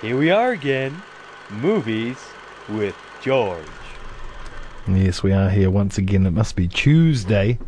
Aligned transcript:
Here 0.00 0.16
we 0.16 0.30
are 0.30 0.52
again. 0.52 1.02
Movies 1.50 2.18
with 2.68 2.96
George. 3.22 3.64
Yes, 4.86 5.22
we 5.22 5.32
are 5.32 5.50
here 5.50 5.70
once 5.70 5.98
again. 5.98 6.26
It 6.26 6.30
must 6.30 6.56
be 6.56 6.68
Tuesday. 6.68 7.58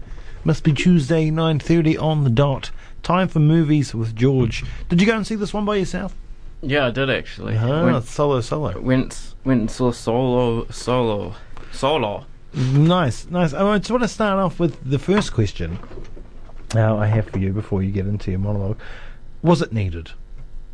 Must 0.45 0.63
be 0.63 0.73
Tuesday, 0.73 1.31
9.30 1.31 2.01
on 2.01 2.25
the 2.25 2.31
dot. 2.31 2.71
Time 3.03 3.29
for 3.29 3.41
movies 3.41 3.95
with 3.95 4.15
George. 4.15 4.65
Did 4.89 5.01
you 5.01 5.07
go 5.07 5.17
and 5.17 5.27
see 5.27 5.35
this 5.35 5.53
one 5.53 5.65
by 5.65 5.77
yourself? 5.77 6.15
Yeah, 6.63 6.87
I 6.87 6.91
did 6.91 7.11
actually. 7.11 7.57
Ah, 7.57 7.85
went, 7.85 8.05
solo, 8.05 8.41
solo. 8.41 8.79
went 8.81 9.35
went 9.45 9.61
and 9.61 9.71
saw 9.71 9.91
Solo, 9.91 10.67
Solo, 10.71 11.35
Solo. 11.73 12.27
Nice, 12.53 13.27
nice. 13.27 13.55
I 13.55 13.79
just 13.79 13.91
want 13.91 14.03
to 14.03 14.09
start 14.09 14.39
off 14.39 14.61
with 14.61 14.79
the 14.89 14.99
first 14.99 15.33
question 15.33 15.79
now 16.75 16.99
I 16.99 17.07
have 17.07 17.29
for 17.29 17.39
you 17.39 17.53
before 17.53 17.83
you 17.83 17.91
get 17.91 18.07
into 18.07 18.31
your 18.31 18.41
monologue. 18.41 18.79
Was 19.43 19.63
it 19.63 19.73
needed? 19.73 20.13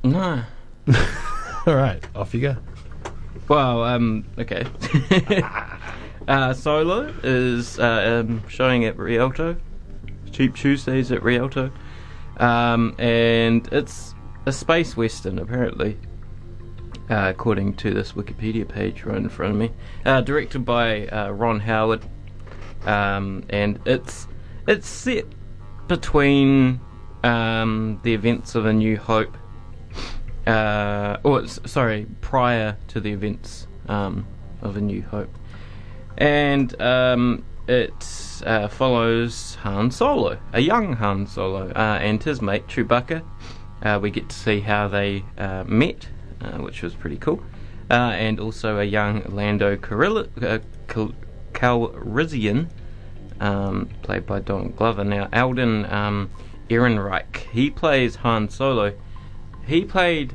No. 0.02 0.42
All 1.66 1.74
right, 1.74 2.00
off 2.14 2.32
you 2.32 2.40
go. 2.40 2.56
Well, 3.48 3.82
um, 3.82 4.24
okay. 4.38 4.64
uh, 6.28 6.54
Solo 6.54 7.12
is 7.24 7.80
uh, 7.80 8.24
um, 8.24 8.46
showing 8.48 8.84
at 8.84 8.96
Rialto, 8.96 9.56
Cheap 10.30 10.54
Tuesdays 10.54 11.10
at 11.10 11.24
Rialto, 11.24 11.72
um, 12.36 12.94
and 13.00 13.68
it's 13.72 14.14
a 14.46 14.52
space 14.52 14.96
western 14.96 15.40
apparently, 15.40 15.98
uh, 17.10 17.32
according 17.34 17.74
to 17.78 17.92
this 17.92 18.12
Wikipedia 18.12 18.68
page 18.68 19.02
right 19.02 19.16
in 19.16 19.28
front 19.28 19.50
of 19.50 19.58
me. 19.58 19.72
Uh, 20.04 20.20
directed 20.20 20.64
by 20.64 21.08
uh, 21.08 21.30
Ron 21.30 21.58
Howard, 21.58 22.06
um, 22.84 23.42
and 23.50 23.80
it's 23.86 24.28
it's 24.68 24.88
set 24.88 25.24
between 25.88 26.80
um, 27.24 27.98
the 28.04 28.14
events 28.14 28.54
of 28.54 28.66
A 28.66 28.72
New 28.72 28.96
Hope 28.96 29.36
uh, 30.46 31.18
or 31.22 31.42
s- 31.42 31.60
sorry, 31.66 32.06
prior 32.20 32.76
to 32.88 33.00
the 33.00 33.12
events 33.12 33.66
um, 33.88 34.26
of 34.62 34.76
A 34.76 34.80
New 34.80 35.02
Hope, 35.02 35.34
and 36.18 36.80
um, 36.80 37.44
it 37.68 38.42
uh, 38.44 38.68
follows 38.68 39.56
Han 39.62 39.90
Solo, 39.90 40.38
a 40.52 40.60
young 40.60 40.94
Han 40.94 41.26
Solo, 41.26 41.70
uh, 41.70 41.98
and 42.00 42.22
his 42.22 42.40
mate 42.40 42.66
Chewbacca. 42.68 43.22
Uh, 43.82 43.98
we 44.00 44.10
get 44.10 44.28
to 44.28 44.36
see 44.36 44.60
how 44.60 44.88
they 44.88 45.24
uh, 45.36 45.64
met, 45.66 46.08
uh, 46.40 46.58
which 46.58 46.82
was 46.82 46.94
pretty 46.94 47.18
cool, 47.18 47.42
and 47.90 48.40
also 48.40 48.78
a 48.78 48.84
young 48.84 49.22
Lando 49.28 49.74
uh, 49.74 50.58
Cal- 50.88 51.12
Calrissian, 51.52 52.68
um, 53.40 53.88
played 54.02 54.26
by 54.26 54.40
Donald 54.40 54.76
Glover. 54.76 55.04
Now, 55.04 55.28
Alden 55.32 55.84
um, 55.92 56.30
Ehrenreich, 56.70 57.36
he 57.52 57.70
plays 57.70 58.16
Han 58.16 58.48
Solo 58.48 58.94
he 59.66 59.84
played. 59.84 60.34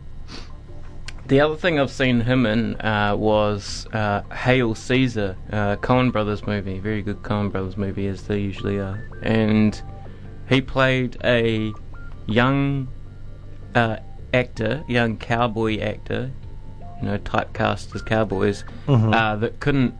The 1.28 1.40
other 1.40 1.56
thing 1.56 1.80
I've 1.80 1.92
seen 1.92 2.22
him 2.22 2.46
in 2.46 2.76
uh, 2.82 3.16
was 3.18 3.88
uh, 3.94 4.22
Hail 4.34 4.76
Caesar, 4.76 5.38
uh, 5.52 5.78
Coen 5.78 6.12
Brothers 6.12 6.46
movie, 6.46 6.80
very 6.80 7.02
good 7.02 7.22
Coen 7.24 7.50
Brothers 7.52 7.78
movie 7.78 8.08
as 8.08 8.24
they 8.24 8.40
usually 8.40 8.80
are, 8.80 9.02
and 9.22 9.82
he 10.50 10.59
played 10.62 11.16
a 11.24 11.72
young 12.26 12.90
uh, 13.76 13.98
actor, 14.34 14.84
young 14.90 15.16
cowboy 15.18 15.80
actor, 15.80 16.32
you 17.00 17.08
know, 17.08 17.18
typecast 17.20 17.96
as 17.96 18.02
cowboys, 18.02 18.66
Mhm. 18.88 19.14
uh, 19.14 19.36
that 19.38 19.59
couldn't 19.62 19.94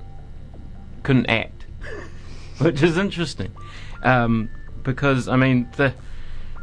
couldn't 1.04 1.28
act, 1.28 1.66
which 2.58 2.84
is 2.84 2.98
interesting, 2.98 3.52
um, 4.04 4.50
because 4.84 5.30
I 5.30 5.38
mean 5.38 5.70
the 5.78 5.94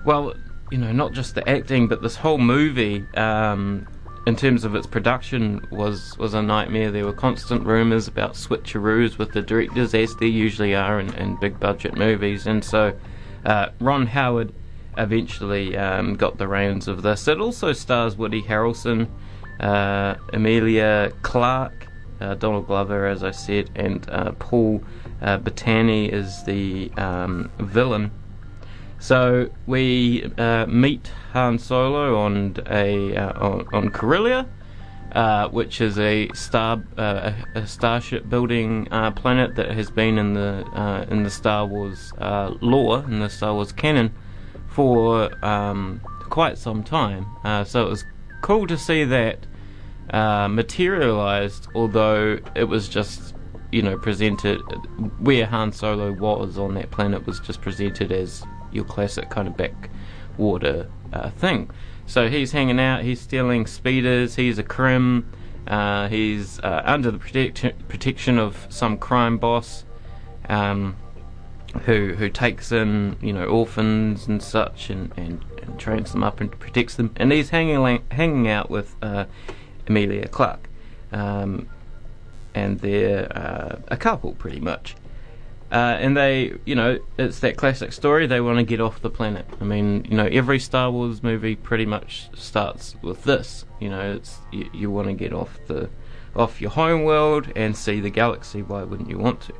well, 0.04 0.34
you 0.70 0.78
know, 0.78 0.92
not 0.92 1.12
just 1.12 1.34
the 1.34 1.48
acting, 1.48 1.88
but 1.88 2.02
this 2.02 2.16
whole 2.16 2.38
movie, 2.38 3.04
um, 3.16 3.86
in 4.26 4.36
terms 4.36 4.64
of 4.64 4.74
its 4.74 4.86
production, 4.86 5.66
was 5.70 6.16
was 6.18 6.34
a 6.34 6.42
nightmare. 6.42 6.90
There 6.90 7.04
were 7.04 7.12
constant 7.12 7.64
rumours 7.64 8.08
about 8.08 8.34
switcheroos 8.34 9.18
with 9.18 9.32
the 9.32 9.42
directors, 9.42 9.94
as 9.94 10.14
there 10.16 10.28
usually 10.28 10.74
are 10.74 11.00
in, 11.00 11.12
in 11.14 11.36
big 11.36 11.58
budget 11.58 11.96
movies, 11.96 12.46
and 12.46 12.64
so 12.64 12.92
uh, 13.44 13.70
Ron 13.80 14.06
Howard 14.06 14.52
eventually 14.96 15.76
um, 15.76 16.14
got 16.14 16.38
the 16.38 16.48
reins 16.48 16.88
of 16.88 17.02
this. 17.02 17.28
It 17.28 17.40
also 17.40 17.72
stars 17.72 18.16
Woody 18.16 18.42
Harrelson, 18.42 19.08
uh, 19.60 20.16
Emilia 20.32 21.12
Clarke, 21.22 21.86
uh, 22.20 22.34
Donald 22.34 22.66
Glover, 22.66 23.06
as 23.06 23.22
I 23.22 23.30
said, 23.30 23.70
and 23.76 24.08
uh, 24.10 24.32
Paul 24.32 24.82
uh, 25.22 25.38
Bettany 25.38 26.08
is 26.08 26.42
the 26.44 26.90
um, 26.96 27.50
villain. 27.58 28.10
So 29.00 29.48
we 29.66 30.24
uh, 30.38 30.66
meet 30.66 31.12
Han 31.32 31.58
Solo 31.58 32.18
on 32.18 32.56
a 32.66 33.16
uh, 33.16 33.32
on, 33.40 33.66
on 33.72 33.90
Corellia, 33.90 34.46
uh, 35.12 35.48
which 35.48 35.80
is 35.80 35.98
a 35.98 36.28
star 36.34 36.82
uh, 36.98 37.32
a, 37.54 37.60
a 37.60 37.66
starship 37.66 38.28
building 38.28 38.88
uh, 38.90 39.12
planet 39.12 39.54
that 39.54 39.70
has 39.70 39.90
been 39.90 40.18
in 40.18 40.34
the 40.34 40.64
uh, 40.74 41.06
in 41.10 41.22
the 41.22 41.30
Star 41.30 41.64
Wars 41.64 42.12
lore 42.60 43.04
in 43.04 43.20
the 43.20 43.30
Star 43.30 43.54
Wars 43.54 43.72
canon 43.72 44.12
for 44.66 45.30
um, 45.44 46.00
quite 46.28 46.58
some 46.58 46.82
time. 46.82 47.24
So 47.66 47.86
it 47.86 47.90
was 47.90 48.04
cool 48.42 48.66
to 48.66 48.76
see 48.76 49.04
that 49.04 49.46
materialized, 50.50 51.68
although 51.74 52.38
it 52.56 52.64
was 52.64 52.88
just 52.88 53.34
you 53.70 53.82
know 53.82 53.96
presented 53.96 54.58
where 55.20 55.46
Han 55.46 55.70
Solo 55.72 56.10
was 56.12 56.58
on 56.58 56.74
that 56.74 56.90
planet 56.90 57.26
was 57.26 57.38
just 57.38 57.60
presented 57.60 58.10
as 58.10 58.42
your 58.72 58.84
classic 58.84 59.30
kind 59.30 59.48
of 59.48 59.56
backwater 59.56 60.88
uh, 61.12 61.30
thing. 61.30 61.70
So 62.06 62.28
he's 62.28 62.52
hanging 62.52 62.80
out, 62.80 63.02
he's 63.02 63.20
stealing 63.20 63.66
speeders, 63.66 64.36
he's 64.36 64.58
a 64.58 64.62
crim, 64.62 65.30
uh, 65.66 66.08
he's 66.08 66.58
uh, 66.60 66.82
under 66.84 67.10
the 67.10 67.18
protect- 67.18 67.88
protection 67.88 68.38
of 68.38 68.66
some 68.70 68.96
crime 68.96 69.38
boss. 69.38 69.84
Um, 70.48 70.96
who 71.84 72.14
who 72.14 72.28
takes 72.28 72.72
in 72.72 73.16
you 73.20 73.32
know 73.32 73.44
orphans 73.44 74.26
and 74.26 74.42
such 74.42 74.90
and, 74.90 75.12
and, 75.16 75.44
and 75.62 75.78
trains 75.78 76.12
them 76.12 76.24
up 76.24 76.40
and 76.40 76.50
protects 76.58 76.94
them 76.96 77.12
and 77.16 77.30
he's 77.30 77.50
hanging 77.50 78.02
hanging 78.10 78.48
out 78.48 78.70
with 78.70 78.96
uh, 79.02 79.26
Emilia 79.86 80.28
Clarke 80.28 80.68
um, 81.12 81.68
and 82.54 82.80
they're 82.80 83.30
uh, 83.36 83.78
a 83.88 83.96
couple 83.96 84.32
pretty 84.34 84.60
much 84.60 84.96
uh, 85.70 85.96
and 86.00 86.16
they 86.16 86.54
you 86.64 86.74
know 86.74 86.98
it's 87.18 87.40
that 87.40 87.56
classic 87.56 87.92
story 87.92 88.26
they 88.26 88.40
want 88.40 88.58
to 88.58 88.64
get 88.64 88.80
off 88.80 89.00
the 89.02 89.10
planet 89.10 89.46
I 89.60 89.64
mean 89.64 90.06
you 90.08 90.16
know 90.16 90.26
every 90.26 90.58
Star 90.58 90.90
Wars 90.90 91.22
movie 91.22 91.56
pretty 91.56 91.86
much 91.86 92.28
starts 92.34 92.96
with 93.02 93.24
this 93.24 93.64
you 93.80 93.90
know 93.90 94.14
it's 94.14 94.38
you, 94.52 94.70
you 94.72 94.90
want 94.90 95.08
to 95.08 95.14
get 95.14 95.32
off 95.32 95.58
the 95.66 95.90
off 96.34 96.60
your 96.60 96.70
home 96.70 97.04
world 97.04 97.48
and 97.56 97.76
see 97.76 98.00
the 98.00 98.10
galaxy 98.10 98.62
why 98.62 98.82
wouldn't 98.82 99.10
you 99.10 99.18
want 99.18 99.40
to 99.42 99.54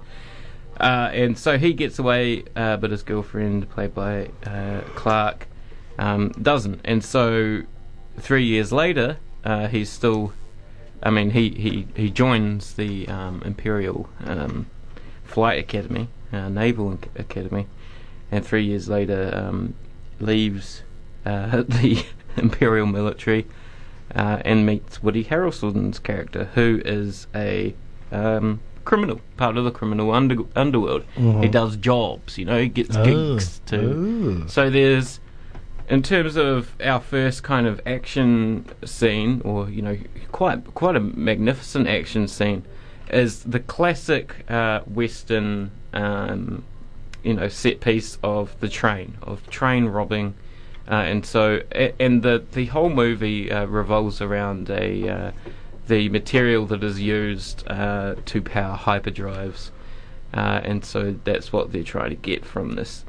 uh, 0.80 1.10
and 1.12 1.36
so 1.36 1.58
he 1.58 1.72
gets 1.72 1.98
away, 1.98 2.44
uh, 2.54 2.76
but 2.76 2.90
his 2.90 3.02
girlfriend, 3.02 3.68
played 3.70 3.94
by 3.94 4.30
uh, 4.46 4.82
Clarke, 4.94 5.48
um, 5.98 6.28
doesn't. 6.40 6.80
And 6.84 7.04
so 7.04 7.62
three 8.18 8.44
years 8.44 8.72
later, 8.72 9.18
uh, 9.44 9.68
he's 9.68 9.90
still. 9.90 10.32
I 11.00 11.10
mean, 11.10 11.30
he, 11.30 11.50
he, 11.50 11.86
he 11.94 12.10
joins 12.10 12.74
the 12.74 13.06
um, 13.06 13.40
Imperial 13.44 14.08
um, 14.24 14.66
Flight 15.28 15.58
Academy, 15.58 16.08
uh, 16.32 16.48
Naval 16.48 16.98
Academy, 17.16 17.66
and 18.32 18.44
three 18.44 18.64
years 18.64 18.88
later 18.88 19.30
um, 19.34 19.74
leaves 20.18 20.82
uh, 21.24 21.62
the 21.68 22.02
Imperial 22.36 22.86
military 22.86 23.46
uh, 24.14 24.40
and 24.44 24.64
meets 24.66 25.02
Woody 25.02 25.24
Harrelson's 25.24 25.98
character, 25.98 26.44
who 26.54 26.80
is 26.84 27.26
a 27.34 27.74
um, 28.10 28.60
criminal, 28.86 29.20
part 29.36 29.58
of 29.58 29.64
the 29.64 29.70
criminal 29.70 30.10
under- 30.12 30.44
underworld. 30.56 31.04
Mhm. 31.16 31.42
He 31.42 31.48
does 31.48 31.76
jobs, 31.76 32.38
you 32.38 32.46
know, 32.46 32.58
he 32.60 32.68
gets 32.68 32.96
Oh. 32.96 33.04
gigs 33.04 33.60
too. 33.66 34.42
Oh. 34.44 34.48
So 34.48 34.70
there's, 34.70 35.20
in 35.90 36.02
terms 36.02 36.36
of 36.36 36.74
our 36.82 37.00
first 37.00 37.42
kind 37.42 37.66
of 37.66 37.82
action 37.84 38.64
scene, 38.84 39.42
or 39.44 39.68
you 39.68 39.82
know, 39.82 39.98
quite 40.32 40.74
quite 40.74 40.96
a 40.96 41.00
magnificent 41.00 41.86
action 41.86 42.28
scene, 42.28 42.62
is 43.10 43.42
the 43.44 43.60
classic 43.60 44.44
uh, 44.50 44.80
Western, 44.80 45.70
um, 45.92 46.64
you 47.22 47.34
know, 47.34 47.48
set 47.48 47.80
piece 47.80 48.18
of 48.22 48.58
the 48.60 48.68
train 48.68 49.18
of 49.22 49.48
train 49.50 49.86
robbing. 49.86 50.34
Uh, 50.90 50.94
and 50.94 51.26
so, 51.26 51.60
and 52.00 52.22
the 52.22 52.42
the 52.52 52.66
whole 52.66 52.88
movie 52.88 53.52
uh, 53.52 53.66
revolves 53.66 54.22
around 54.22 54.70
a 54.70 55.08
uh, 55.08 55.32
the 55.86 56.08
material 56.08 56.66
that 56.66 56.82
is 56.82 57.00
used 57.00 57.62
uh, 57.68 58.14
to 58.24 58.40
power 58.40 58.76
hyperdrives, 58.76 59.70
uh, 60.32 60.60
and 60.64 60.84
so 60.84 61.14
that's 61.24 61.52
what 61.52 61.72
they're 61.72 61.82
trying 61.82 62.10
to 62.10 62.16
get 62.16 62.44
from 62.44 62.74
this 62.74 63.04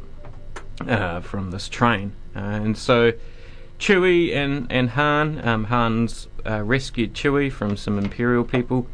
from 1.22 1.52
this 1.52 1.70
train. 1.70 2.14
And 2.36 2.78
so, 2.78 3.14
Chewie 3.80 4.36
and 4.36 4.68
and 4.70 4.90
Han, 4.90 5.48
um, 5.48 5.66
Han's 5.66 6.28
rescued 6.46 7.14
Chewie 7.14 7.50
from 7.50 7.78
some 7.78 7.98
Imperial 7.98 8.44
people, 8.44 8.88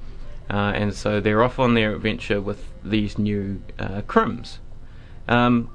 uh, 0.49 0.73
and 0.75 0.93
so 0.93 1.19
they're 1.19 1.43
off 1.43 1.59
on 1.59 1.73
their 1.73 1.95
adventure 1.95 2.39
with 2.39 2.71
these 2.83 3.17
new 3.17 3.61
uh, 3.79 4.01
crims. 4.07 4.59
Um, 5.27 5.69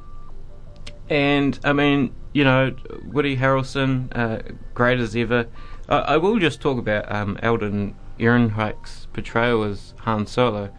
and 1.08 1.58
I 1.64 1.72
mean, 1.72 2.14
you 2.32 2.44
know, 2.44 2.74
Woody 3.04 3.36
Harrelson, 3.36 4.16
uh, 4.16 4.42
great 4.74 5.00
as 5.00 5.16
ever. 5.16 5.46
I, 5.88 5.98
I 5.98 6.16
will 6.18 6.38
just 6.38 6.60
talk 6.60 6.78
about 6.78 7.10
um, 7.10 7.36
Alden 7.42 7.96
Ehrenreich's 8.18 9.08
portrayal 9.12 9.64
as 9.64 9.94
Han 10.00 10.26
Solo, 10.26 10.70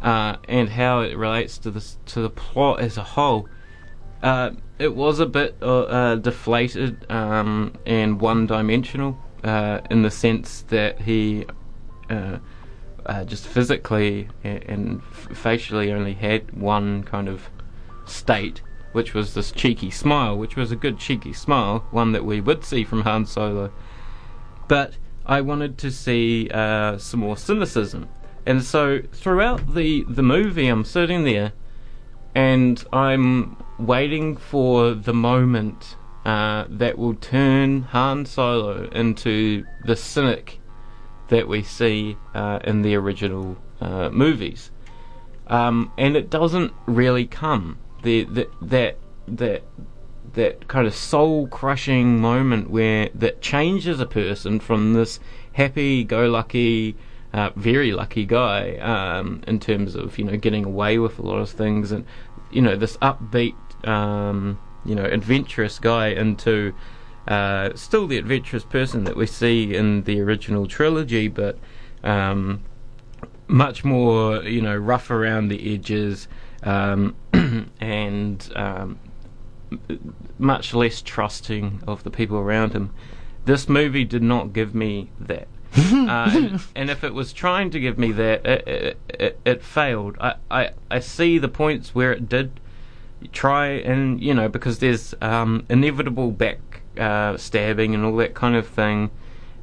uh, 0.00 0.36
and 0.48 0.70
how 0.70 1.00
it 1.00 1.16
relates 1.16 1.58
to 1.58 1.70
the 1.70 1.84
to 2.06 2.22
the 2.22 2.30
plot 2.30 2.80
as 2.80 2.96
a 2.96 3.02
whole. 3.02 3.48
Uh, 4.22 4.52
it 4.78 4.94
was 4.94 5.20
a 5.20 5.26
bit 5.26 5.56
uh, 5.60 6.16
deflated 6.16 7.04
um, 7.10 7.74
and 7.84 8.18
one-dimensional 8.18 9.18
in 9.90 10.00
the 10.00 10.10
sense 10.10 10.62
that 10.68 11.02
he 11.02 11.44
uh, 13.06 13.24
just 13.24 13.46
physically 13.46 14.28
and, 14.42 14.62
and 14.64 15.04
facially 15.04 15.92
only 15.92 16.14
had 16.14 16.52
one 16.52 17.02
kind 17.04 17.28
of 17.28 17.48
state, 18.06 18.62
which 18.92 19.14
was 19.14 19.34
this 19.34 19.52
cheeky 19.52 19.90
smile, 19.90 20.36
which 20.36 20.56
was 20.56 20.72
a 20.72 20.76
good 20.76 20.98
cheeky 20.98 21.32
smile, 21.32 21.86
one 21.90 22.12
that 22.12 22.24
we 22.24 22.40
would 22.40 22.64
see 22.64 22.84
from 22.84 23.02
Han 23.02 23.26
Solo. 23.26 23.72
But 24.68 24.94
I 25.26 25.40
wanted 25.40 25.78
to 25.78 25.90
see 25.90 26.48
uh, 26.52 26.98
some 26.98 27.20
more 27.20 27.36
cynicism, 27.36 28.08
and 28.46 28.62
so 28.62 29.00
throughout 29.12 29.74
the 29.74 30.04
the 30.08 30.22
movie, 30.22 30.68
I'm 30.68 30.84
sitting 30.84 31.24
there, 31.24 31.52
and 32.34 32.82
I'm 32.92 33.56
waiting 33.78 34.36
for 34.36 34.94
the 34.94 35.14
moment 35.14 35.96
uh, 36.24 36.64
that 36.68 36.98
will 36.98 37.14
turn 37.14 37.82
Han 37.82 38.26
Solo 38.26 38.88
into 38.90 39.64
the 39.84 39.96
cynic 39.96 40.60
that 41.34 41.48
we 41.48 41.64
see 41.64 42.16
uh, 42.32 42.60
in 42.62 42.82
the 42.82 42.94
original 42.94 43.56
uh, 43.80 44.08
movies, 44.10 44.70
um, 45.48 45.90
and 45.98 46.16
it 46.16 46.30
doesn't 46.30 46.72
really 46.86 47.26
come. 47.26 47.76
The, 48.04 48.22
the 48.22 48.48
that 48.62 48.98
that 49.26 49.62
that 50.34 50.68
kind 50.68 50.86
of 50.86 50.94
soul 50.94 51.48
crushing 51.48 52.20
moment 52.20 52.70
where 52.70 53.08
that 53.16 53.42
changes 53.42 53.98
a 53.98 54.06
person 54.06 54.60
from 54.60 54.94
this 54.94 55.18
happy 55.52 56.04
go 56.04 56.28
lucky. 56.30 56.96
Uh, 57.32 57.50
very 57.56 57.90
lucky 57.90 58.24
guy 58.24 58.76
um, 58.76 59.42
in 59.48 59.58
terms 59.58 59.96
of 59.96 60.16
you 60.16 60.24
know 60.24 60.36
getting 60.36 60.64
away 60.64 61.00
with 61.00 61.18
a 61.18 61.22
lot 61.22 61.38
of 61.38 61.50
things 61.50 61.90
and 61.90 62.04
you 62.52 62.62
know 62.62 62.76
this 62.76 62.96
upbeat 62.98 63.56
um, 63.88 64.56
you 64.84 64.94
know 64.94 65.02
adventurous 65.02 65.80
guy 65.80 66.10
into 66.10 66.72
uh, 67.26 67.74
still 67.74 68.06
the 68.06 68.18
adventurous 68.18 68.64
person 68.64 69.04
that 69.04 69.16
we 69.16 69.26
see 69.26 69.74
in 69.74 70.02
the 70.02 70.20
original 70.20 70.66
trilogy, 70.66 71.28
but 71.28 71.58
um, 72.02 72.62
much 73.48 73.84
more 73.84 74.42
you 74.42 74.60
know 74.60 74.76
rough 74.76 75.10
around 75.10 75.48
the 75.48 75.74
edges 75.74 76.28
um, 76.62 77.14
and 77.80 78.52
um, 78.56 78.98
much 80.38 80.74
less 80.74 81.00
trusting 81.02 81.82
of 81.86 82.02
the 82.04 82.10
people 82.10 82.36
around 82.36 82.72
him. 82.72 82.92
This 83.44 83.68
movie 83.68 84.04
did 84.04 84.22
not 84.22 84.52
give 84.52 84.74
me 84.74 85.10
that. 85.20 85.48
uh, 85.76 86.30
and, 86.32 86.60
and 86.76 86.90
if 86.90 87.02
it 87.02 87.12
was 87.12 87.32
trying 87.32 87.70
to 87.70 87.80
give 87.80 87.98
me 87.98 88.12
that, 88.12 88.46
it, 88.46 88.68
it, 88.68 88.98
it, 89.08 89.40
it 89.44 89.62
failed. 89.62 90.16
I, 90.20 90.34
I, 90.50 90.70
I 90.90 91.00
see 91.00 91.38
the 91.38 91.48
points 91.48 91.94
where 91.94 92.12
it 92.12 92.28
did 92.28 92.60
try, 93.32 93.66
and 93.68 94.22
you 94.22 94.34
know, 94.34 94.48
because 94.48 94.78
there's 94.78 95.14
um, 95.20 95.66
inevitable 95.68 96.30
back 96.30 96.82
uh, 96.98 97.36
stabbing 97.36 97.94
and 97.94 98.04
all 98.04 98.16
that 98.16 98.34
kind 98.34 98.56
of 98.56 98.66
thing 98.66 99.10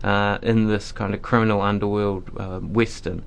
uh, 0.04 0.38
in 0.42 0.68
this 0.68 0.92
kind 0.92 1.14
of 1.14 1.22
criminal 1.22 1.62
underworld 1.62 2.30
uh, 2.38 2.60
western, 2.60 3.24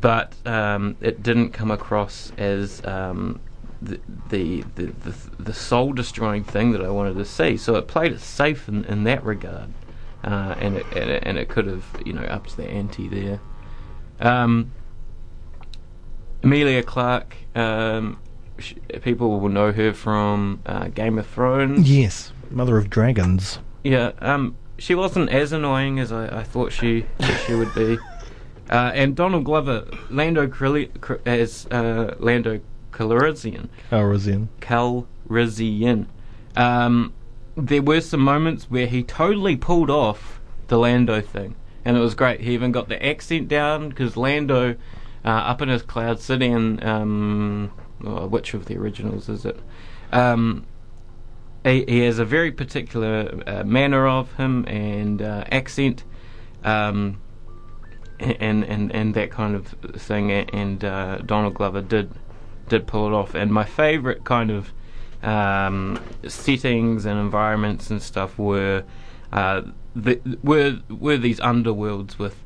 but 0.00 0.34
um, 0.46 0.96
it 1.00 1.22
didn't 1.22 1.50
come 1.50 1.70
across 1.70 2.32
as 2.36 2.84
um, 2.84 3.40
the, 3.80 4.00
the 4.28 4.64
the 4.74 4.86
the 4.86 5.14
the 5.38 5.54
soul 5.54 5.92
destroying 5.92 6.44
thing 6.44 6.72
that 6.72 6.82
I 6.82 6.90
wanted 6.90 7.16
to 7.16 7.24
see. 7.24 7.56
So 7.56 7.76
it 7.76 7.86
played 7.88 8.12
it 8.12 8.20
safe 8.20 8.68
in, 8.68 8.84
in 8.84 9.04
that 9.04 9.24
regard, 9.24 9.70
uh, 10.22 10.54
and 10.58 10.76
it, 10.76 10.86
and 10.94 11.10
it 11.10 11.22
and 11.24 11.38
it 11.38 11.48
could 11.48 11.66
have 11.66 11.84
you 12.04 12.12
know 12.12 12.22
upped 12.24 12.56
the 12.56 12.68
ante 12.68 13.08
there. 13.08 13.40
Um, 14.20 14.72
Emilia 16.42 16.82
Clarke, 16.82 17.36
um, 17.54 18.18
sh- 18.58 18.74
people 19.02 19.40
will 19.40 19.48
know 19.48 19.72
her 19.72 19.94
from 19.94 20.60
uh, 20.66 20.88
Game 20.88 21.18
of 21.18 21.26
Thrones. 21.26 21.90
Yes, 21.90 22.32
Mother 22.54 22.78
of 22.78 22.88
Dragons. 22.88 23.58
Yeah, 23.82 24.12
um, 24.20 24.56
she 24.78 24.94
wasn't 24.94 25.30
as 25.30 25.52
annoying 25.52 25.98
as 25.98 26.12
I, 26.12 26.40
I 26.40 26.42
thought 26.42 26.72
she 26.72 27.06
she 27.46 27.54
would 27.54 27.74
be. 27.74 27.98
Uh, 28.70 28.90
and 28.94 29.14
Donald 29.14 29.44
Glover, 29.44 29.86
Lando 30.08 30.46
Crili- 30.46 30.88
Cr- 31.02 31.16
as 31.26 31.66
uh, 31.70 32.14
Lando 32.18 32.60
Calrissian. 32.92 33.68
Calrissian. 33.90 34.48
Calrissian. 34.62 36.06
Um, 36.56 37.12
there 37.56 37.82
were 37.82 38.00
some 38.00 38.20
moments 38.20 38.70
where 38.70 38.86
he 38.86 39.02
totally 39.02 39.54
pulled 39.56 39.90
off 39.90 40.40
the 40.68 40.78
Lando 40.78 41.20
thing, 41.20 41.56
and 41.84 41.96
it 41.96 42.00
was 42.00 42.14
great. 42.14 42.40
He 42.40 42.54
even 42.54 42.72
got 42.72 42.88
the 42.88 43.04
accent 43.04 43.48
down 43.48 43.90
because 43.90 44.16
Lando, 44.16 44.76
uh, 45.24 45.28
up 45.28 45.60
in 45.60 45.68
his 45.68 45.82
cloud 45.82 46.18
city, 46.20 46.46
and 46.46 46.82
um, 46.82 47.70
oh, 48.02 48.26
which 48.26 48.54
of 48.54 48.64
the 48.64 48.78
originals 48.78 49.28
is 49.28 49.44
it? 49.44 49.60
Um, 50.10 50.64
he, 51.64 51.84
he 51.88 52.00
has 52.00 52.18
a 52.18 52.24
very 52.24 52.52
particular 52.52 53.42
uh, 53.46 53.64
manner 53.64 54.06
of 54.06 54.32
him 54.34 54.64
and 54.66 55.22
uh, 55.22 55.44
accent, 55.50 56.04
um, 56.62 57.20
and 58.20 58.64
and 58.64 58.92
and 58.92 59.14
that 59.14 59.30
kind 59.30 59.54
of 59.54 59.68
thing. 59.96 60.30
And 60.30 60.84
uh, 60.84 61.18
Donald 61.18 61.54
Glover 61.54 61.80
did 61.80 62.12
did 62.68 62.86
pull 62.86 63.06
it 63.08 63.12
off. 63.12 63.34
And 63.34 63.52
my 63.52 63.64
favourite 63.64 64.24
kind 64.24 64.50
of 64.50 64.72
um, 65.22 66.00
settings 66.28 67.06
and 67.06 67.18
environments 67.18 67.90
and 67.90 68.02
stuff 68.02 68.38
were 68.38 68.84
uh, 69.32 69.62
the, 69.96 70.20
were 70.42 70.80
were 70.88 71.16
these 71.16 71.40
underworlds 71.40 72.18
with. 72.18 72.43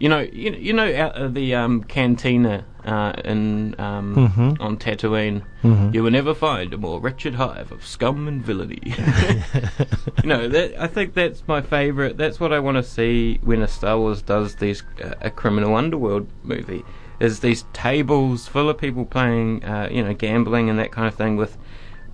You 0.00 0.08
know, 0.08 0.20
you, 0.20 0.52
you 0.52 0.72
know 0.72 0.92
out 0.96 1.14
of 1.20 1.34
the 1.34 1.54
um, 1.54 1.84
cantina 1.84 2.64
uh, 2.86 3.12
in 3.22 3.78
um, 3.78 4.14
Mhm. 4.16 4.56
on 4.58 4.78
Tatooine. 4.78 5.42
Mhm. 5.62 5.92
You 5.92 6.02
will 6.02 6.10
never 6.10 6.32
find 6.34 6.72
a 6.72 6.78
more 6.78 6.98
wretched 7.00 7.34
hive 7.34 7.70
of 7.70 7.84
scum 7.84 8.26
and 8.26 8.42
villainy. 8.42 8.80
you 10.22 10.28
know, 10.28 10.48
that, 10.48 10.74
I 10.80 10.86
think 10.86 11.12
that's 11.12 11.42
my 11.46 11.60
favourite. 11.60 12.16
That's 12.16 12.40
what 12.40 12.50
I 12.50 12.58
want 12.60 12.78
to 12.78 12.82
see 12.82 13.38
when 13.42 13.60
a 13.60 13.68
Star 13.68 13.98
Wars 13.98 14.22
does 14.22 14.54
these 14.54 14.82
uh, 15.04 15.12
a 15.20 15.28
criminal 15.30 15.76
underworld 15.76 16.28
movie. 16.42 16.82
Is 17.20 17.40
these 17.40 17.66
tables 17.74 18.48
full 18.48 18.70
of 18.70 18.78
people 18.78 19.04
playing, 19.04 19.62
uh, 19.62 19.90
you 19.92 20.02
know, 20.02 20.14
gambling 20.14 20.70
and 20.70 20.78
that 20.78 20.90
kind 20.92 21.06
of 21.08 21.14
thing 21.14 21.36
with 21.36 21.58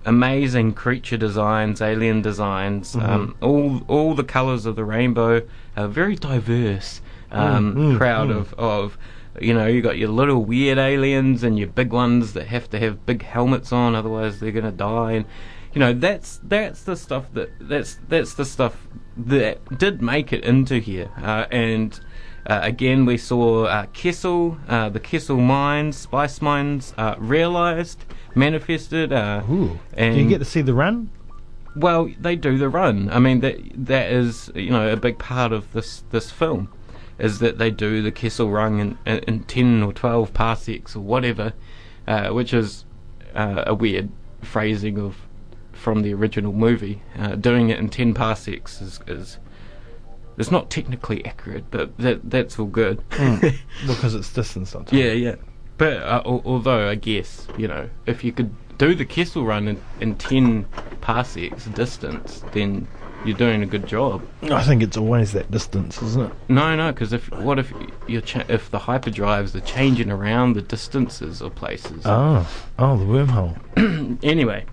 amazing 0.05 0.73
creature 0.73 1.15
designs, 1.17 1.81
alien 1.81 2.21
designs, 2.21 2.95
um, 2.97 3.35
all 3.41 3.81
all 3.87 4.13
the 4.13 4.25
colours 4.25 4.65
of 4.65 4.75
the 4.75 4.83
rainbow, 4.83 5.41
a 5.77 5.87
very 5.87 6.15
diverse 6.15 6.99
um, 7.31 7.75
Mm, 7.75 7.93
mm, 7.93 7.97
crowd 7.97 8.29
mm. 8.29 8.37
of 8.37 8.53
of 8.55 8.97
you 9.39 9.53
know 9.53 9.67
you 9.67 9.81
got 9.81 9.97
your 9.97 10.09
little 10.09 10.43
weird 10.43 10.77
aliens 10.77 11.43
and 11.43 11.57
your 11.59 11.67
big 11.67 11.91
ones 11.91 12.33
that 12.33 12.47
have 12.47 12.69
to 12.71 12.79
have 12.79 13.05
big 13.05 13.23
helmets 13.23 13.71
on, 13.71 13.95
otherwise 13.95 14.39
they're 14.39 14.51
gonna 14.51 14.71
die. 14.71 15.11
And 15.13 15.25
you 15.73 15.79
know 15.79 15.93
that's 15.93 16.39
that's 16.43 16.83
the 16.83 16.95
stuff 16.95 17.25
that 17.33 17.49
that's 17.59 17.99
that's 18.07 18.33
the 18.33 18.45
stuff 18.45 18.87
that 19.15 19.77
did 19.77 20.01
make 20.01 20.31
it 20.33 20.43
into 20.43 20.79
here. 20.79 21.09
Uh, 21.21 21.45
and 21.51 21.99
uh, 22.47 22.59
again, 22.63 23.05
we 23.05 23.17
saw 23.17 23.65
uh, 23.65 23.85
Kessel, 23.87 24.57
uh, 24.69 24.87
the 24.89 25.01
Kessel 25.01 25.37
mines, 25.37 25.97
spice 25.97 26.41
mines, 26.41 26.93
uh, 26.97 27.15
realized, 27.17 28.05
manifested. 28.35 29.11
Uh, 29.11 29.43
Ooh. 29.51 29.77
and 29.93 30.15
Do 30.15 30.21
you 30.21 30.29
get 30.29 30.39
to 30.39 30.45
see 30.45 30.61
the 30.61 30.73
run? 30.73 31.09
well, 31.75 32.09
they 32.19 32.35
do 32.35 32.57
the 32.57 32.69
run. 32.69 33.09
I 33.11 33.19
mean, 33.19 33.41
that 33.41 33.57
that 33.85 34.11
is 34.11 34.49
you 34.55 34.71
know 34.71 34.91
a 34.91 34.97
big 34.97 35.19
part 35.19 35.51
of 35.51 35.71
this 35.73 36.03
this 36.09 36.31
film, 36.31 36.69
is 37.19 37.39
that 37.39 37.57
they 37.57 37.71
do 37.71 38.01
the 38.01 38.11
Kessel 38.11 38.49
Run 38.49 38.79
in, 38.79 38.97
in, 39.05 39.17
in 39.19 39.43
ten 39.43 39.83
or 39.83 39.93
twelve 39.93 40.33
parsecs 40.33 40.95
or 40.95 41.01
whatever, 41.01 41.53
uh, 42.07 42.29
which 42.29 42.53
is 42.53 42.85
uh, 43.35 43.63
a 43.67 43.73
weird 43.73 44.09
phrasing 44.41 44.97
of 44.99 45.17
from 45.71 46.01
the 46.01 46.13
original 46.13 46.53
movie. 46.53 47.01
Uh, 47.17 47.35
doing 47.35 47.69
it 47.69 47.79
in 47.79 47.89
ten 47.89 48.13
parsecs 48.13 48.81
is, 48.81 48.99
is 49.07 49.37
it's 50.37 50.51
not 50.51 50.69
technically 50.69 51.25
accurate, 51.25 51.65
but 51.71 51.97
that 51.97 52.29
that's 52.29 52.59
all 52.59 52.67
good. 52.67 53.03
Because 53.87 54.15
it's 54.15 54.31
distance 54.31 54.69
sometimes. 54.71 54.93
Yeah, 54.93 55.11
yeah. 55.11 55.35
But 55.77 55.97
uh, 55.97 56.21
although 56.25 56.89
I 56.89 56.95
guess 56.95 57.47
you 57.57 57.67
know, 57.67 57.89
if 58.05 58.23
you 58.23 58.31
could 58.31 58.53
do 58.77 58.95
the 58.95 59.05
Kessel 59.05 59.45
Run 59.45 59.67
in, 59.67 59.81
in 59.99 60.15
ten 60.15 60.65
parsecs 61.01 61.65
distance, 61.65 62.43
then 62.51 62.87
you're 63.25 63.37
doing 63.37 63.63
a 63.63 63.65
good 63.65 63.87
job. 63.87 64.21
I 64.43 64.63
think 64.63 64.81
it's 64.83 64.97
always 64.97 65.33
that 65.33 65.49
distance, 65.51 66.01
isn't 66.01 66.27
it? 66.31 66.33
No, 66.49 66.75
no, 66.75 66.91
because 66.91 67.13
if 67.13 67.31
what 67.31 67.59
if 67.59 67.73
you're 68.07 68.21
cha- 68.21 68.45
if 68.47 68.69
the 68.71 68.79
hyperdrives 68.79 69.55
are 69.55 69.61
changing 69.61 70.11
around 70.11 70.53
the 70.53 70.61
distances 70.61 71.41
of 71.41 71.55
places? 71.55 72.03
Oh. 72.05 72.47
Oh, 72.79 72.97
the 72.97 73.05
wormhole. 73.05 73.57
Anyway, 74.23 74.65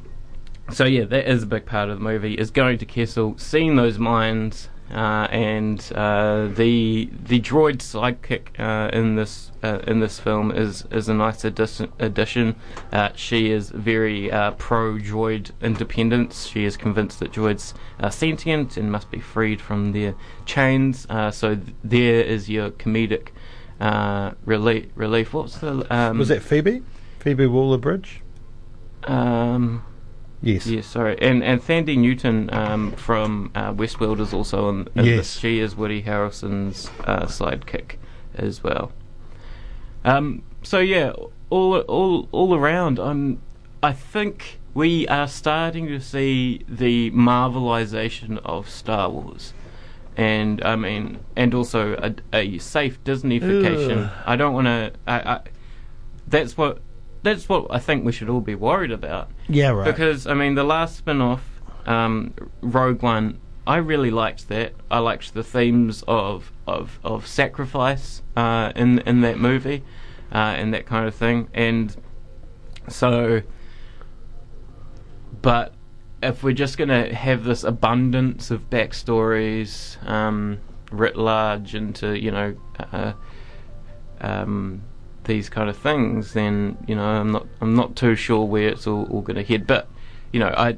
so 0.71 0.85
yeah, 0.85 1.05
that 1.05 1.29
is 1.31 1.43
a 1.43 1.47
big 1.47 1.67
part 1.67 1.89
of 1.89 1.99
the 1.99 2.05
movie 2.05 2.35
is 2.35 2.51
going 2.51 2.79
to 2.79 2.87
Kessel, 2.87 3.35
seeing 3.37 3.77
those 3.77 3.99
mines, 3.99 4.69
and 4.95 5.93
uh, 5.95 6.49
the 6.55 7.11
the 7.13 7.41
droid 7.41 7.79
sidekick 7.79 8.59
uh, 8.59 8.91
in 8.97 9.17
this 9.17 9.51
uh, 9.63 9.81
in 9.87 10.01
this 10.01 10.21
film 10.21 10.51
is 10.51 10.85
is 10.91 11.09
a 11.09 11.15
nice 11.15 11.45
addition. 11.45 11.93
addition. 11.99 12.55
Uh, 12.93 13.11
she 13.15 13.51
is 13.51 13.71
very 13.71 14.31
uh, 14.31 14.53
pro 14.53 14.95
droid 14.95 15.51
independence. 15.61 16.47
She 16.47 16.65
is 16.65 16.77
convinced 16.77 17.19
that 17.21 17.33
droids 17.33 17.75
are 18.01 18.13
sentient 18.13 18.77
and 18.77 18.93
must 18.93 19.11
be 19.11 19.21
freed 19.21 19.61
from 19.61 19.93
their 19.93 20.15
chains. 20.47 21.07
so 21.33 21.57
th- 21.57 21.75
there 21.83 22.23
is 22.23 22.49
your 22.49 22.71
comedic 22.71 23.29
relief. 24.45 24.87
Relief. 24.95 25.35
What's 25.35 25.59
the 25.59 25.93
um, 25.95 26.19
Was 26.19 26.29
that 26.29 26.43
Phoebe? 26.43 26.83
Phoebe 27.19 27.47
Waller 27.47 27.79
Bridge? 27.79 28.21
Um, 29.05 29.83
Yes. 30.45 30.67
Yes, 30.67 30.87
sorry. 30.87 31.17
And 31.23 31.43
and 31.43 31.61
Thandie 31.63 31.97
Newton 31.97 32.51
um, 32.53 32.93
from 32.93 33.51
uh, 33.55 33.73
Westworld 33.73 34.21
is 34.21 34.35
also 34.35 34.69
in, 34.69 34.89
in 34.95 35.05
Yes. 35.07 35.17
this. 35.17 35.39
She 35.39 35.59
is 35.59 35.75
Woody 35.75 36.03
Harrelson's 36.03 36.91
uh, 37.05 37.25
sidekick 37.25 37.97
as 38.35 38.63
well. 38.63 38.93
Um, 40.05 40.43
so 40.63 40.81
yeah, 40.81 41.13
all 41.49 41.79
all 41.81 42.29
all 42.31 42.55
around, 42.55 42.99
I'm. 42.99 43.41
I 43.83 43.93
think 43.93 44.61
we 44.75 45.09
are 45.09 45.29
starting 45.29 45.87
to 45.89 45.99
see 46.01 46.61
the 46.69 47.11
Marvelization 47.13 48.39
of 48.45 48.69
Star 48.69 49.09
Wars. 49.11 49.55
And 50.17 50.63
I 50.63 50.77
mean, 50.77 51.21
and 51.37 51.55
also 51.55 51.95
a, 51.95 52.15
a 52.37 52.59
safe 52.59 53.03
Disneyfication. 53.03 54.07
Ugh. 54.07 54.13
I 54.27 54.37
don't 54.37 54.53
want 54.55 54.67
to. 54.67 54.93
I, 55.07 55.17
I, 55.37 55.41
that's 56.29 56.57
what. 56.57 56.81
That's 57.25 57.49
what 57.49 57.67
I 57.71 57.79
think 57.79 58.05
we 58.05 58.13
should 58.13 58.29
all 58.29 58.43
be 58.43 58.55
worried 58.55 58.93
about. 58.93 59.31
Yeah, 59.49 59.71
right. 59.71 59.87
Because 59.87 60.27
I 60.27 60.35
mean, 60.35 60.55
the 60.55 60.63
last 60.63 60.97
spin-off, 60.97 61.43
um, 61.87 62.35
Rogue 62.61 63.03
One, 63.03 63.41
I 63.67 63.79
really 63.79 64.11
liked 64.11 64.49
that. 64.49 64.75
I 64.91 64.99
liked 64.99 65.33
the 65.33 65.43
themes 65.43 66.05
of 66.07 66.53
of 66.67 67.01
of 67.03 67.27
sacrifice 67.27 68.23
uh, 68.37 68.73
in 68.77 68.99
in 69.01 69.23
that 69.23 69.39
movie, 69.39 69.83
uh, 70.33 70.37
and 70.37 70.75
that 70.75 70.85
kind 70.85 71.09
of 71.09 71.15
thing. 71.15 71.49
And 71.55 71.97
so, 72.89 73.41
but 75.41 75.75
if 76.23 76.43
we're 76.43 76.53
just 76.53 76.77
gonna 76.77 77.15
have 77.15 77.45
this 77.45 77.65
abundance 77.65 78.51
of 78.51 78.69
backstories, 78.69 79.97
um, 80.07 80.61
writ 80.93 81.17
large 81.17 81.75
into 81.75 82.19
you 82.19 82.31
know. 82.31 82.55
Uh, 82.79 83.15
um, 84.21 84.83
these 85.25 85.49
kind 85.49 85.69
of 85.71 85.77
things, 85.77 86.33
then 86.33 86.77
you 86.87 86.95
know 86.95 87.05
I'm 87.05 87.33
not 87.33 87.47
I'm 87.61 87.75
not 87.75 87.97
too 87.97 88.15
sure 88.15 88.45
where 88.45 88.69
it's 88.69 88.87
all, 88.87 89.05
all 89.11 89.23
going 89.23 89.37
to 89.37 89.43
head. 89.45 89.67
But 89.67 89.89
you 90.33 90.41
know 90.41 90.49
I, 90.57 90.77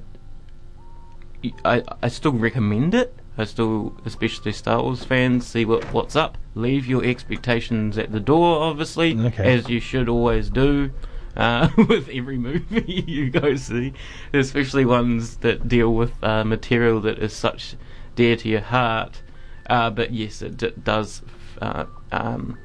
I 1.64 1.82
I 2.02 2.08
still 2.08 2.32
recommend 2.32 2.94
it. 2.94 3.14
I 3.38 3.44
still, 3.44 3.94
especially 4.06 4.52
Star 4.52 4.82
Wars 4.82 5.04
fans, 5.04 5.46
see 5.46 5.64
what 5.64 5.84
what's 5.92 6.16
up. 6.16 6.38
Leave 6.54 6.86
your 6.86 7.04
expectations 7.04 7.98
at 7.98 8.10
the 8.10 8.20
door, 8.20 8.62
obviously, 8.62 9.18
Okay. 9.18 9.54
as 9.54 9.68
you 9.68 9.78
should 9.80 10.08
always 10.08 10.48
do. 10.48 10.90
Uh, 11.36 11.68
with 11.88 12.08
every 12.08 12.38
movie 12.38 13.04
you 13.06 13.28
go 13.28 13.54
see, 13.56 13.92
especially 14.32 14.86
ones 14.86 15.36
that 15.38 15.68
deal 15.68 15.92
with 15.92 16.12
uh, 16.24 16.42
material 16.44 16.98
that 17.02 17.18
is 17.18 17.34
such 17.34 17.74
dear 18.14 18.36
to 18.36 18.48
your 18.48 18.62
heart. 18.62 19.20
Uh, 19.68 19.90
but 19.90 20.12
yes, 20.12 20.40
it 20.40 20.56
d- 20.56 20.72
does 20.82 21.20
uh, 21.60 21.84
um, 22.10 22.56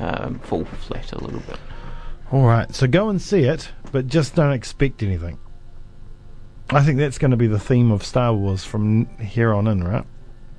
um, 0.00 0.38
fall 0.40 0.64
flat 0.64 1.12
a 1.12 1.18
little 1.22 1.40
bit. 1.40 1.58
All 2.32 2.46
right, 2.46 2.72
so 2.74 2.86
go 2.86 3.08
and 3.08 3.20
see 3.20 3.44
it, 3.44 3.70
but 3.92 4.06
just 4.06 4.34
don't 4.34 4.52
expect 4.52 5.02
anything. 5.02 5.38
I 6.70 6.82
think 6.82 6.98
that's 6.98 7.18
going 7.18 7.32
to 7.32 7.36
be 7.36 7.48
the 7.48 7.58
theme 7.58 7.90
of 7.90 8.04
Star 8.04 8.32
Wars 8.32 8.64
from 8.64 9.06
here 9.18 9.52
on 9.52 9.66
in, 9.66 9.82
right? 9.82 10.04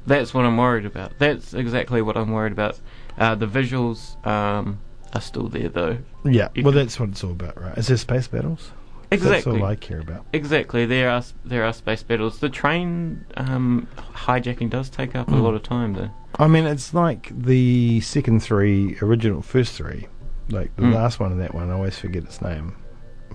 That's 0.05 0.33
what 0.33 0.45
I'm 0.45 0.57
worried 0.57 0.85
about. 0.85 1.13
That's 1.19 1.53
exactly 1.53 2.01
what 2.01 2.17
I'm 2.17 2.31
worried 2.31 2.51
about. 2.51 2.79
Uh, 3.17 3.35
the 3.35 3.47
visuals 3.47 4.23
um, 4.27 4.81
are 5.13 5.21
still 5.21 5.47
there, 5.47 5.69
though. 5.69 5.99
Yeah. 6.25 6.49
Well, 6.61 6.73
that's 6.73 6.99
what 6.99 7.09
it's 7.09 7.23
all 7.23 7.31
about, 7.31 7.61
right? 7.61 7.77
Is 7.77 7.87
there 7.87 7.97
space 7.97 8.27
battles? 8.27 8.71
Exactly. 9.11 9.51
That's 9.53 9.61
all 9.63 9.65
I 9.65 9.75
care 9.75 9.99
about. 9.99 10.25
Exactly. 10.33 10.85
There 10.85 11.09
are 11.09 11.23
there 11.45 11.65
are 11.65 11.73
space 11.73 12.01
battles. 12.01 12.39
The 12.39 12.49
train 12.49 13.25
um, 13.35 13.87
hijacking 14.13 14.69
does 14.69 14.89
take 14.89 15.15
up 15.15 15.27
a 15.27 15.31
Mm. 15.31 15.41
lot 15.43 15.53
of 15.53 15.63
time, 15.63 15.93
though. 15.93 16.09
I 16.41 16.47
mean, 16.47 16.65
it's 16.65 16.93
like 16.93 17.31
the 17.37 18.01
second 18.01 18.41
three, 18.41 18.97
original 19.01 19.41
first 19.41 19.73
three. 19.75 20.07
Like 20.49 20.75
the 20.75 20.81
Mm. 20.83 20.93
last 20.95 21.19
one 21.19 21.31
and 21.31 21.39
that 21.41 21.53
one, 21.53 21.69
I 21.69 21.73
always 21.73 21.97
forget 21.97 22.23
its 22.23 22.41
name. 22.41 22.75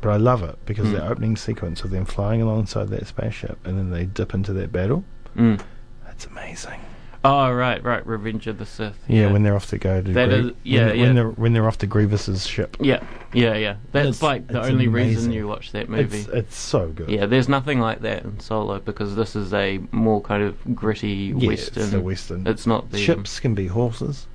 But 0.03 0.11
I 0.11 0.17
love 0.17 0.43
it 0.43 0.59
because 0.67 0.89
Mm. 0.89 0.93
the 0.93 1.09
opening 1.09 1.37
sequence 1.37 1.83
of 1.85 1.91
them 1.91 2.05
flying 2.05 2.43
alongside 2.43 2.89
that 2.91 3.07
spaceship 3.07 3.59
and 3.67 3.79
then 3.79 3.91
they 3.91 4.05
dip 4.05 4.35
into 4.35 4.53
that 4.55 4.73
battle. 4.73 5.05
Mm. 5.37 5.61
That's 6.05 6.27
amazing. 6.27 6.81
Oh 7.27 7.53
right, 7.53 7.83
right. 7.83 8.07
Revenge 8.07 8.47
of 8.47 8.59
the 8.59 8.67
Sith. 8.67 8.99
Yeah, 9.09 9.33
when 9.33 9.43
they're 9.43 9.57
off 9.57 9.69
to 9.71 9.79
go 9.79 10.01
to 10.01 10.13
That 10.13 10.29
Grie- 10.29 10.39
is- 10.39 10.53
yeah, 10.63 10.87
when, 10.87 10.97
yeah. 10.97 11.03
when 11.07 11.15
they're 11.15 11.31
when 11.31 11.53
they're 11.53 11.67
off 11.69 11.79
to 11.79 11.87
Grievous's 11.87 12.47
ship. 12.47 12.77
yeah, 12.81 13.03
yeah, 13.33 13.55
yeah. 13.55 13.77
That's 13.93 14.09
It's- 14.09 14.23
like 14.23 14.47
the 14.47 14.59
it's 14.61 14.69
only 14.69 14.89
reason 14.89 15.33
you 15.33 15.49
watch 15.49 15.73
that 15.73 15.89
movie. 15.89 16.19
It's 16.19 16.29
it's 16.29 16.57
so 16.57 16.89
good. 16.89 17.09
yeah, 17.09 17.27
there's 17.27 17.49
nothing 17.49 17.81
like 17.81 18.01
that 18.03 18.25
in 18.25 18.39
Solo 18.41 18.79
because 18.79 19.17
this 19.17 19.35
is 19.35 19.53
a 19.53 19.81
more 19.93 20.21
kind 20.21 20.43
of 20.43 20.57
gritty 20.75 21.35
Yeah, 21.37 21.49
western. 21.49 21.83
It's 21.83 21.93
the 21.93 22.01
western. 22.01 22.47
It's 22.47 22.67
not 22.67 22.91
the 22.91 22.99
um, 22.99 23.03
Ships 23.05 23.41
can 23.41 23.55
be 23.55 23.67
horses. 23.67 24.27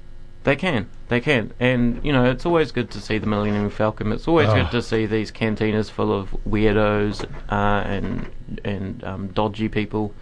They 0.44 0.56
can, 0.56 0.90
they 1.10 1.22
can, 1.22 1.54
and 1.60 2.04
you 2.04 2.12
know 2.12 2.26
it's 2.26 2.48
always 2.48 2.72
good 2.72 2.90
to 2.92 3.00
see 3.00 3.20
the 3.20 3.28
Millennium 3.28 3.70
Falcon. 3.70 4.12
It's 4.12 4.28
always 4.28 4.50
Oh. 4.50 4.56
good 4.56 4.72
to 4.72 4.82
see 4.82 5.06
these 5.06 5.32
cantinas 5.32 5.92
full 5.92 6.12
of 6.12 6.36
weirdos 6.50 7.24
uh, 7.50 7.84
and 7.88 8.26
and 8.66 9.04
um, 9.04 9.28
dodgy 9.28 9.70
people. 9.70 10.14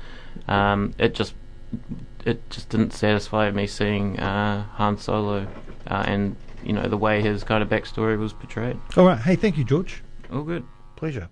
Um, 0.50 0.94
it 0.98 1.14
just 1.16 1.34
it 2.26 2.50
just 2.50 2.70
didn't 2.70 2.94
satisfy 2.94 3.52
me 3.52 3.68
seeing 3.68 4.20
uh, 4.20 4.64
Han 4.74 4.98
Solo 4.98 5.48
uh, 5.88 6.04
and 6.08 6.36
you 6.64 6.74
know 6.74 6.88
the 6.88 6.98
way 6.98 7.22
his 7.22 7.44
kind 7.44 7.64
of 7.64 7.70
backstory 7.70 8.18
was 8.18 8.34
portrayed. 8.34 8.78
All 8.98 9.06
right. 9.06 9.20
Hey, 9.20 9.36
thank 9.36 9.58
you, 9.58 9.64
George. 9.64 10.04
All 10.32 10.44
good. 10.44 10.66
Pleasure. 10.96 11.30